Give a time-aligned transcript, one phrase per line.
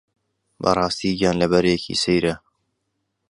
[0.61, 2.33] بەڕاستی گیانلەبەرێکی سەیرە